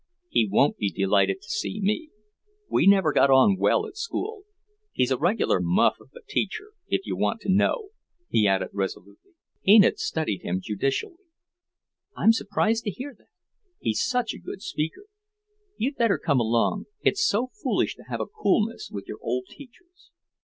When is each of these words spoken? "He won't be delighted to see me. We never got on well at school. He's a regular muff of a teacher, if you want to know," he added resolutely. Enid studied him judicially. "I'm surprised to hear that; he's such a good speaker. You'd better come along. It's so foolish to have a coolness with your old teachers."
"He 0.29 0.49
won't 0.49 0.77
be 0.77 0.89
delighted 0.91 1.43
to 1.43 1.47
see 1.47 1.79
me. 1.79 2.09
We 2.67 2.87
never 2.87 3.13
got 3.13 3.29
on 3.29 3.55
well 3.55 3.85
at 3.85 3.97
school. 3.97 4.45
He's 4.91 5.11
a 5.11 5.17
regular 5.19 5.59
muff 5.59 5.97
of 5.99 6.09
a 6.15 6.21
teacher, 6.27 6.71
if 6.87 7.05
you 7.05 7.15
want 7.15 7.39
to 7.41 7.53
know," 7.53 7.89
he 8.27 8.47
added 8.47 8.69
resolutely. 8.73 9.33
Enid 9.67 9.99
studied 9.99 10.41
him 10.41 10.59
judicially. 10.59 11.25
"I'm 12.17 12.33
surprised 12.33 12.83
to 12.85 12.89
hear 12.89 13.13
that; 13.15 13.27
he's 13.79 14.01
such 14.01 14.33
a 14.33 14.39
good 14.39 14.63
speaker. 14.63 15.05
You'd 15.77 15.97
better 15.97 16.17
come 16.17 16.39
along. 16.39 16.85
It's 17.03 17.23
so 17.23 17.51
foolish 17.61 17.93
to 17.97 18.03
have 18.09 18.19
a 18.21 18.25
coolness 18.25 18.89
with 18.91 19.07
your 19.07 19.19
old 19.21 19.49
teachers." 19.51 20.09